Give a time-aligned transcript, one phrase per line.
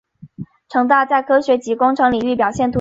[0.67, 2.69] 城大在科学及工程领域表现突出。